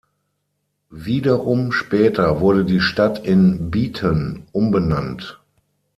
Wiederum 0.89 1.71
später 1.71 2.39
wurde 2.39 2.65
die 2.65 2.81
Stadt 2.81 3.23
in 3.23 3.69
Beeton 3.69 4.47
umbenannt. 4.51 5.39